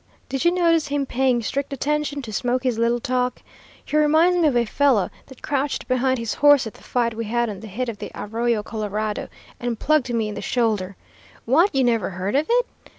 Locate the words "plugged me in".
9.79-10.33